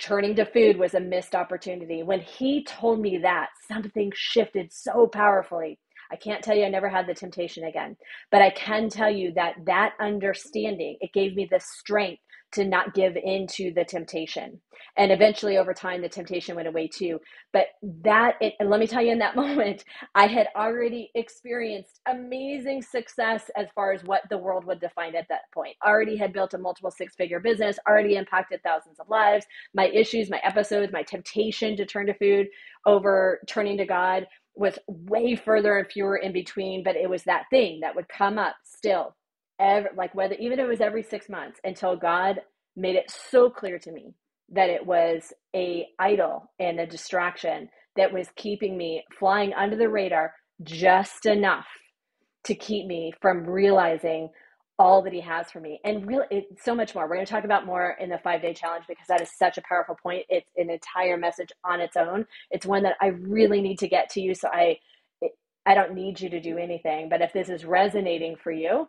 [0.00, 2.02] Turning to food was a missed opportunity.
[2.02, 5.78] When he told me that, something shifted so powerfully.
[6.12, 7.96] I can't tell you I never had the temptation again,
[8.30, 12.94] but I can tell you that that understanding, it gave me the strength to not
[12.94, 14.60] give into the temptation.
[14.96, 17.20] And eventually over time the temptation went away too.
[17.52, 17.66] But
[18.02, 22.82] that it, and let me tell you in that moment, I had already experienced amazing
[22.82, 25.76] success as far as what the world would define at that point.
[25.86, 29.44] Already had built a multiple six-figure business, already impacted thousands of lives.
[29.74, 32.46] My issues, my episodes, my temptation to turn to food
[32.86, 37.44] over turning to God was way further and fewer in between, but it was that
[37.50, 39.14] thing that would come up still
[39.60, 42.40] every, like whether even it was every six months until God
[42.76, 44.14] made it so clear to me
[44.50, 49.88] that it was a idol and a distraction that was keeping me flying under the
[49.88, 51.66] radar just enough
[52.44, 54.30] to keep me from realizing
[54.78, 57.32] all that he has for me and really it's so much more we're going to
[57.32, 60.24] talk about more in the five day challenge because that is such a powerful point
[60.28, 64.10] it's an entire message on its own it's one that i really need to get
[64.10, 64.78] to you so i
[65.66, 68.86] i don't need you to do anything but if this is resonating for you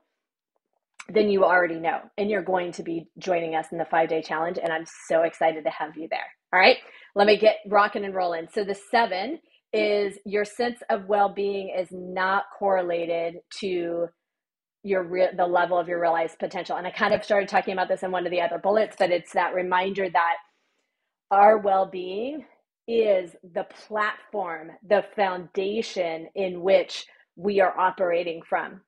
[1.10, 2.02] then you already know.
[2.18, 4.58] And you're going to be joining us in the five day challenge.
[4.62, 6.28] And I'm so excited to have you there.
[6.54, 6.78] All right,
[7.16, 8.48] let me get rocking and rolling.
[8.54, 9.40] So, the seven
[9.74, 14.08] is your sense of well being is not correlated to
[14.88, 17.90] your real the level of your realized potential and i kind of started talking about
[17.90, 20.36] this in one of the other bullets but it's that reminder that
[21.32, 22.46] our well-being
[22.88, 28.82] is the platform the foundation in which we are operating from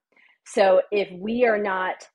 [0.46, 2.08] so if we are not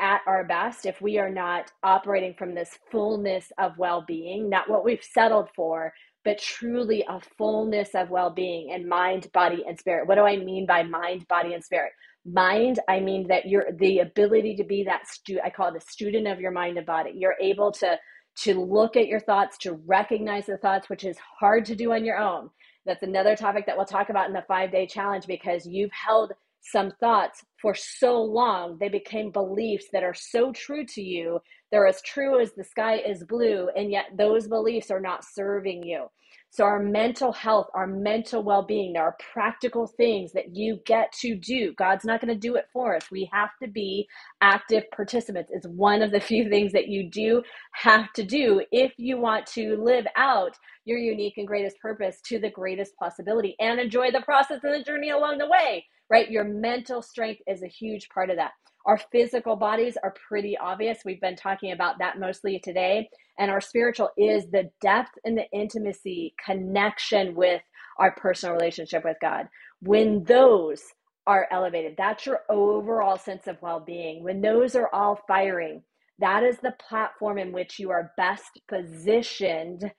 [0.00, 4.70] at our best, if we are not operating from this fullness of well being, not
[4.70, 9.78] what we've settled for, but truly a fullness of well being and mind, body, and
[9.80, 10.08] spirit.
[10.08, 11.92] What do I mean by mind, body, and spirit?
[12.32, 15.90] Mind, I mean that you're the ability to be that stu- I call it a
[15.90, 17.12] student of your mind and body.
[17.14, 17.98] You're able to
[18.42, 22.04] to look at your thoughts, to recognize the thoughts, which is hard to do on
[22.04, 22.50] your own.
[22.86, 26.32] That's another topic that we'll talk about in the five day challenge because you've held
[26.60, 31.40] some thoughts for so long, they became beliefs that are so true to you.
[31.70, 35.82] They're as true as the sky is blue, and yet those beliefs are not serving
[35.82, 36.06] you.
[36.50, 41.12] So, our mental health, our mental well being, there are practical things that you get
[41.20, 41.74] to do.
[41.74, 43.10] God's not going to do it for us.
[43.10, 44.08] We have to be
[44.40, 45.50] active participants.
[45.54, 47.42] It's one of the few things that you do
[47.74, 52.38] have to do if you want to live out your unique and greatest purpose to
[52.38, 56.30] the greatest possibility and enjoy the process and the journey along the way right?
[56.30, 58.52] Your mental strength is a huge part of that.
[58.86, 61.00] Our physical bodies are pretty obvious.
[61.04, 63.10] We've been talking about that mostly today.
[63.38, 67.62] And our spiritual is the depth and the intimacy connection with
[67.98, 69.46] our personal relationship with God.
[69.80, 70.82] When those
[71.26, 74.24] are elevated, that's your overall sense of well being.
[74.24, 75.82] When those are all firing,
[76.18, 79.90] that is the platform in which you are best positioned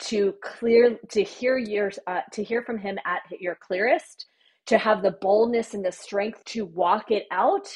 [0.00, 4.26] to clear to hear your uh, to hear from him at your clearest
[4.66, 7.68] to have the boldness and the strength to walk it out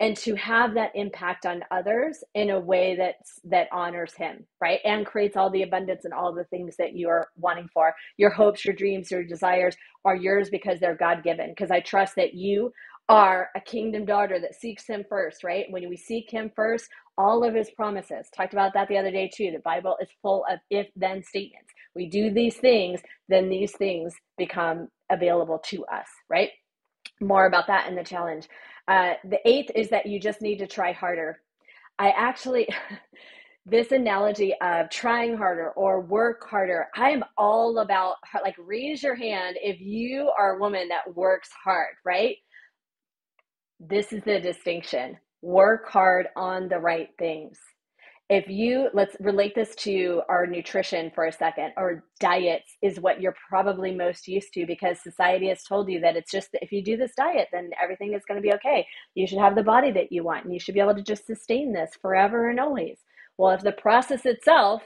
[0.00, 4.80] and to have that impact on others in a way that's that honors him right?
[4.84, 7.94] And creates all the abundance and all the things that you are wanting for.
[8.16, 11.50] Your hopes your dreams your desires are yours because they're god-given.
[11.50, 12.72] Because i trust that you
[13.08, 15.66] are a kingdom daughter that seeks him first right?
[15.70, 19.30] When we seek him first all of his promises talked about that the other day
[19.34, 21.70] too the bible is full of if then statements.
[21.94, 26.50] We do these things then these things become available to us, right?
[27.20, 28.48] More about that in the challenge.
[28.90, 31.40] Uh, the eighth is that you just need to try harder.
[31.98, 32.68] I actually,
[33.66, 39.14] this analogy of trying harder or work harder, I am all about like raise your
[39.14, 42.36] hand if you are a woman that works hard, right?
[43.80, 45.18] This is the distinction.
[45.42, 47.58] Work hard on the right things
[48.30, 53.20] if you let's relate this to our nutrition for a second or diets is what
[53.20, 56.82] you're probably most used to because society has told you that it's just if you
[56.82, 58.86] do this diet then everything is going to be okay.
[59.16, 61.26] You should have the body that you want and you should be able to just
[61.26, 62.98] sustain this forever and always.
[63.36, 64.82] Well if the process itself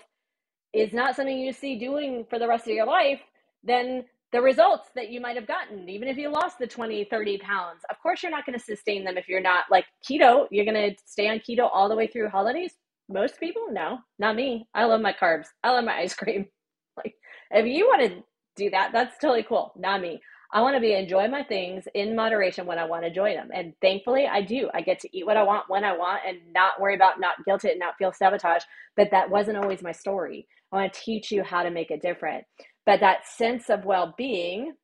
[0.73, 3.21] is not something you see doing for the rest of your life
[3.63, 7.39] then the results that you might have gotten even if you lost the 20 30
[7.39, 10.47] pounds of course you're not going to sustain them if you're not like keto.
[10.51, 12.73] You're going to stay on keto all the way through holidays
[13.09, 14.69] most people, no, not me.
[14.75, 15.47] I love my carbs.
[15.63, 16.47] I love my ice cream.
[16.97, 17.15] Like,
[17.51, 18.23] if you want to
[18.57, 19.73] do that, that's totally cool.
[19.77, 20.21] Not me.
[20.53, 23.49] I want to be enjoy my things in moderation when I want to enjoy them.
[23.53, 24.71] And thankfully, I do.
[24.73, 27.45] I get to eat what I want when I want and not worry about not
[27.45, 28.63] guilt it and not feel sabotage.
[28.97, 30.47] But that wasn't always my story.
[30.73, 32.45] I want to teach you how to make it different.
[32.87, 34.75] But that sense of well being,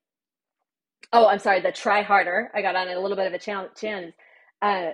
[1.12, 2.50] oh, I'm sorry, the try harder.
[2.54, 4.14] I got on a little bit of a challenge.
[4.60, 4.90] Uh,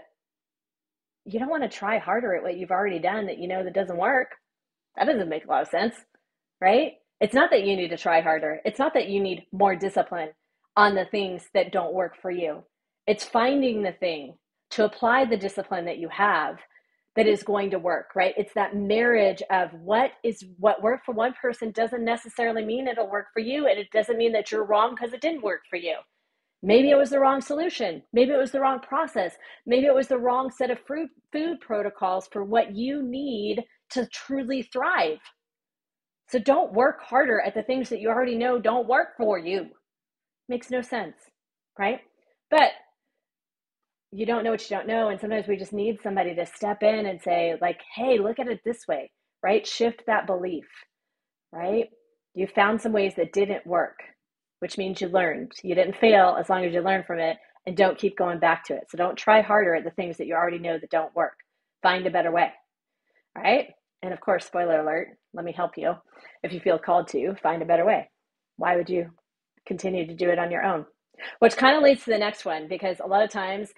[1.27, 3.75] you don't want to try harder at what you've already done that you know that
[3.75, 4.29] doesn't work.
[4.97, 5.95] That doesn't make a lot of sense,
[6.61, 6.93] right?
[7.21, 8.61] It's not that you need to try harder.
[8.65, 10.31] It's not that you need more discipline
[10.77, 12.63] on the things that don't work for you.
[13.07, 14.35] It's finding the thing
[14.71, 16.59] to apply the discipline that you have
[17.17, 18.35] that is going to work, right?
[18.37, 23.11] It's that marriage of what is what worked for one person doesn't necessarily mean it'll
[23.11, 23.67] work for you.
[23.67, 25.97] And it doesn't mean that you're wrong because it didn't work for you.
[26.63, 28.03] Maybe it was the wrong solution.
[28.13, 29.37] Maybe it was the wrong process.
[29.67, 34.07] Maybe it was the wrong set of food, food protocols for what you need to
[34.09, 35.19] truly thrive.
[36.29, 39.67] So don't work harder at the things that you already know don't work for you.
[40.49, 41.17] Makes no sense,
[41.79, 42.01] right?
[42.51, 42.73] But
[44.13, 45.09] you don't know what you don't know.
[45.09, 48.49] And sometimes we just need somebody to step in and say, like, hey, look at
[48.49, 49.11] it this way,
[49.43, 49.67] right?
[49.67, 50.67] Shift that belief,
[51.53, 51.89] right?
[52.35, 53.99] You found some ways that didn't work,
[54.61, 55.53] which means you learned.
[55.63, 57.37] You didn't fail as long as you learn from it
[57.67, 58.85] and don't keep going back to it.
[58.91, 61.35] So don't try harder at the things that you already know that don't work.
[61.83, 62.51] Find a better way,
[63.37, 63.69] all right?
[64.03, 65.95] And of course, spoiler alert, let me help you.
[66.43, 68.09] If you feel called to, find a better way.
[68.57, 69.11] Why would you
[69.67, 70.87] continue to do it on your own?
[71.41, 73.73] Which kind of leads to the next one because a lot of times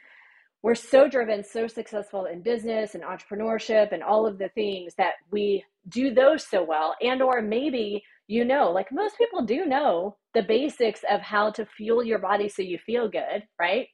[0.62, 5.14] we're so driven, so successful in business and entrepreneurship and all of the things that
[5.30, 6.96] we do those so well.
[7.00, 11.66] And or maybe you know, like most people do know the basics of how to
[11.66, 13.88] fuel your body so you feel good, right?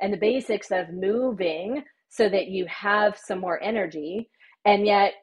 [0.00, 4.30] And the basics of moving so that you have some more energy.
[4.64, 5.14] And yet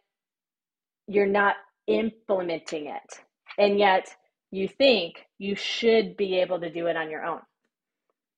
[1.08, 1.56] you're not
[1.88, 3.20] implementing it.
[3.58, 4.08] And yet
[4.52, 7.40] you think you should be able to do it on your own.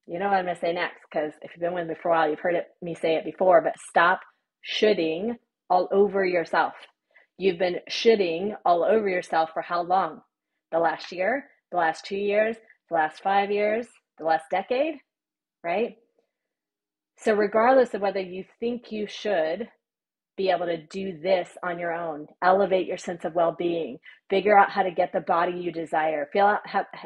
[0.07, 2.09] You know what I'm going to say next because if you've been with me for
[2.09, 4.21] a while, you've heard it, me say it before, but stop
[4.61, 5.38] shoulding
[5.69, 6.73] all over yourself.
[7.39, 10.19] You've been shitting all over yourself for how long?
[10.73, 12.57] The last year, the last two years,
[12.89, 13.87] the last five years,
[14.17, 14.95] the last decade,
[15.63, 15.95] right?
[17.17, 19.69] So, regardless of whether you think you should,
[20.35, 22.27] be able to do this on your own.
[22.43, 23.99] Elevate your sense of well being.
[24.29, 26.29] Figure out how to get the body you desire.
[26.33, 26.61] Feel out,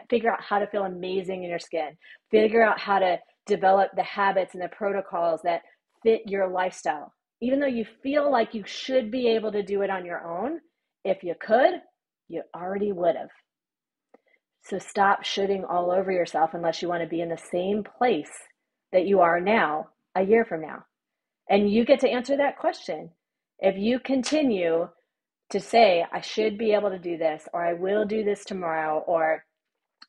[0.10, 1.98] figure out how to feel amazing in your skin.
[2.32, 5.62] Figure out how to develop the habits and the protocols that
[6.04, 7.14] fit your lifestyle.
[7.44, 10.62] Even though you feel like you should be able to do it on your own,
[11.04, 11.74] if you could,
[12.30, 13.28] you already would have.
[14.64, 18.32] So stop shooting all over yourself unless you want to be in the same place
[18.94, 20.86] that you are now a year from now.
[21.50, 23.10] And you get to answer that question.
[23.60, 24.88] If you continue
[25.50, 29.04] to say, I should be able to do this, or I will do this tomorrow,
[29.06, 29.44] or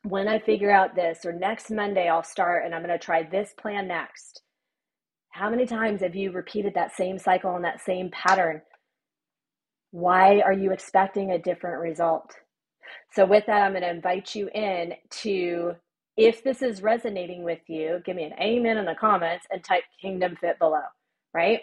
[0.05, 3.25] when I figure out this, or next Monday I'll start and I'm going to try
[3.25, 4.44] this plan next.
[5.35, 8.63] How many times have you repeated that same cycle and that same pattern?
[9.91, 12.37] Why are you expecting a different result?
[13.15, 15.73] So, with that, I'm going to invite you in to,
[16.17, 19.83] if this is resonating with you, give me an amen in the comments and type
[20.01, 20.85] Kingdom Fit below,
[21.35, 21.63] right?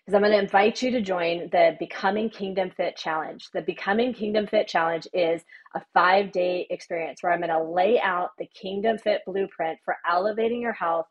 [0.00, 3.46] because I'm going to invite you to join the Becoming Kingdom Fit Challenge.
[3.52, 5.42] The Becoming Kingdom Fit Challenge is
[5.74, 9.96] a five day experience where I'm going to lay out the Kingdom Fit blueprint for
[10.10, 11.06] elevating your health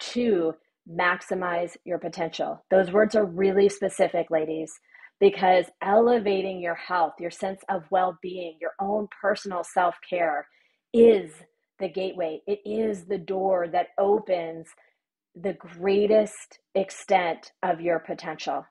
[0.00, 0.54] to
[0.90, 2.64] maximize your potential.
[2.70, 4.72] Those words are really specific, ladies,
[5.20, 10.46] because elevating your health, your sense of well being, your own personal self care
[10.92, 11.30] is
[11.78, 12.40] the gateway.
[12.46, 14.66] It is the door that opens
[15.34, 18.64] the greatest extent of your potential.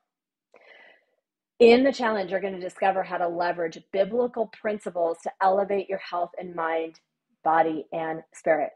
[1.59, 5.99] In the challenge, you're going to discover how to leverage biblical principles to elevate your
[5.99, 6.99] health and mind,
[7.43, 8.71] body, and spirit.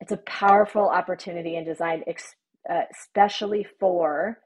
[0.00, 2.04] It's a powerful opportunity and designed
[2.70, 4.38] uh, especially for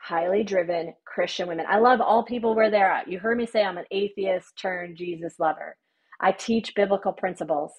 [0.00, 1.66] highly driven Christian women.
[1.68, 3.08] I love all people where they're at.
[3.08, 5.76] You heard me say I'm an atheist turned Jesus lover.
[6.20, 7.72] I teach biblical principles.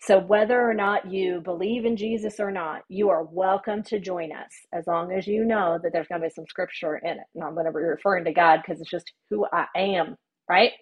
[0.00, 4.32] So, whether or not you believe in Jesus or not, you are welcome to join
[4.32, 7.18] us as long as you know that there's going to be some scripture in it.
[7.34, 10.16] And I'm going to be referring to God because it's just who I am,
[10.48, 10.72] right?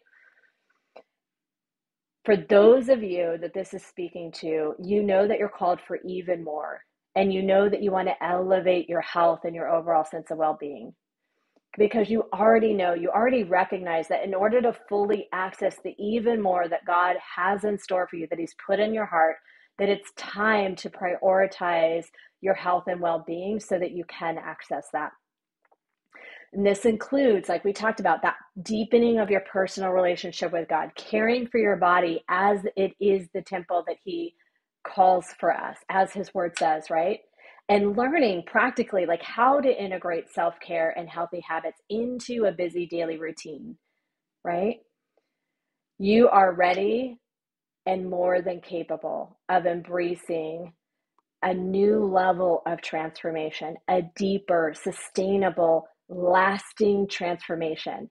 [2.25, 5.99] For those of you that this is speaking to, you know that you're called for
[6.07, 6.81] even more.
[7.17, 10.39] And you know that you want to elevate your health and your overall sense of
[10.39, 10.95] well being
[11.77, 16.41] because you already know, you already recognize that in order to fully access the even
[16.41, 19.37] more that God has in store for you, that He's put in your heart,
[19.79, 22.05] that it's time to prioritize
[22.41, 25.11] your health and well being so that you can access that.
[26.53, 30.91] And this includes, like we talked about, that deepening of your personal relationship with God,
[30.95, 34.35] caring for your body as it is the temple that He
[34.85, 37.21] calls for us, as his word says, right?
[37.69, 42.87] And learning practically like how to integrate self care and healthy habits into a busy
[42.87, 43.77] daily routine,
[44.45, 44.79] right?
[45.99, 47.19] You are ready
[47.87, 50.73] and more than capable of embracing
[51.43, 58.11] a new level of transformation, a deeper, sustainable, lasting transformation.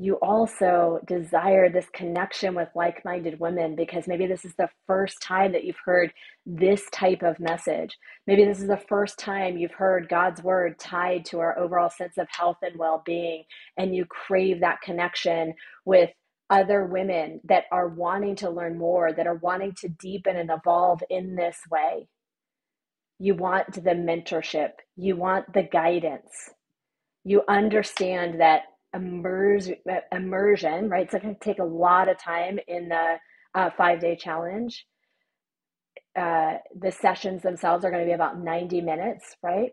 [0.00, 5.20] You also desire this connection with like minded women because maybe this is the first
[5.20, 6.12] time that you've heard
[6.46, 7.98] this type of message.
[8.24, 12.16] Maybe this is the first time you've heard God's word tied to our overall sense
[12.16, 13.42] of health and well being,
[13.76, 16.10] and you crave that connection with
[16.48, 21.02] other women that are wanting to learn more, that are wanting to deepen and evolve
[21.10, 22.08] in this way.
[23.18, 26.50] You want the mentorship, you want the guidance.
[27.24, 28.62] You understand that
[28.94, 29.76] immersion,
[30.12, 31.10] immersion right?
[31.10, 33.16] So it's going to take a lot of time in the
[33.54, 34.86] uh, five day challenge.
[36.16, 39.72] Uh, the sessions themselves are going to be about 90 minutes, right?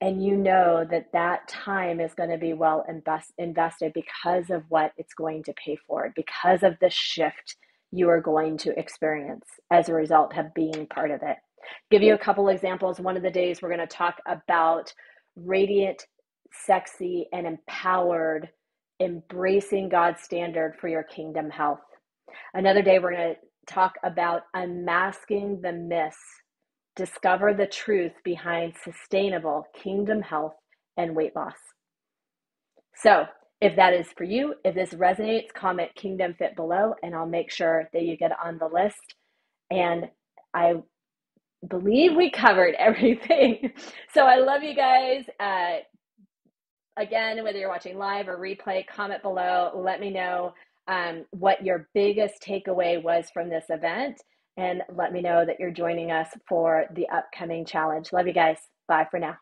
[0.00, 4.62] and you know that that time is going to be well invest, invested because of
[4.68, 7.56] what it's going to pay for because of the shift
[7.92, 11.36] you are going to experience as a result of being part of it
[11.90, 14.92] give you a couple examples one of the days we're going to talk about
[15.36, 16.04] radiant
[16.64, 18.48] sexy and empowered
[19.00, 21.80] embracing god's standard for your kingdom health
[22.54, 26.36] another day we're going to talk about unmasking the myths
[26.94, 30.52] Discover the truth behind sustainable kingdom health
[30.98, 31.56] and weight loss.
[32.96, 33.26] So,
[33.60, 37.50] if that is for you, if this resonates, comment Kingdom Fit below, and I'll make
[37.52, 39.14] sure that you get on the list.
[39.70, 40.06] And
[40.54, 40.74] I
[41.68, 43.72] believe we covered everything.
[44.14, 45.24] so, I love you guys.
[45.40, 45.78] Uh,
[46.96, 49.70] again, whether you're watching live or replay, comment below.
[49.74, 50.54] Let me know
[50.88, 54.20] um, what your biggest takeaway was from this event
[54.56, 58.12] and let me know that you're joining us for the upcoming challenge.
[58.12, 58.58] Love you guys.
[58.88, 59.36] Bye for now.